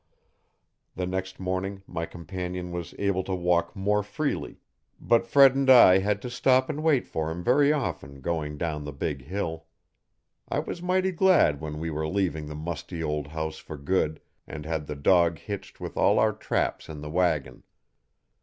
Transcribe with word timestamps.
The 0.95 1.05
next 1.05 1.39
morning 1.39 1.83
my 1.85 2.07
companion 2.07 2.71
was 2.71 2.95
able 2.97 3.23
to 3.25 3.35
walk 3.35 3.75
more 3.75 4.01
freely, 4.01 4.59
but 4.99 5.27
Fred 5.27 5.53
and 5.53 5.69
I 5.69 5.99
had 5.99 6.23
to 6.23 6.29
stop 6.31 6.71
and 6.71 6.81
wait 6.81 7.05
for 7.05 7.29
him 7.29 7.43
very 7.43 7.71
often 7.71 8.19
going 8.19 8.57
down 8.57 8.83
the 8.83 8.93
big 8.93 9.21
hill. 9.25 9.67
I 10.49 10.57
was 10.57 10.81
mighty 10.81 11.11
glad 11.11 11.61
when 11.61 11.77
we 11.77 11.91
were 11.91 12.07
leaving 12.07 12.47
the 12.47 12.55
musty 12.55 13.03
old 13.03 13.27
house 13.27 13.59
for 13.59 13.77
good 13.77 14.19
and 14.47 14.65
had 14.65 14.87
the 14.87 14.95
dog 14.95 15.37
hitched 15.37 15.79
with 15.79 15.95
all 15.95 16.17
our 16.17 16.33
traps 16.33 16.89
in 16.89 17.01
the 17.01 17.09
wagon. 17.11 17.61